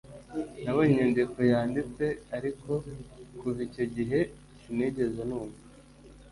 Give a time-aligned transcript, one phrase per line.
[0.63, 2.05] Nabonye inyandiko yanditse,
[2.37, 2.69] ariko
[3.39, 4.19] kuva icyo gihe
[4.61, 5.59] sinigeze numva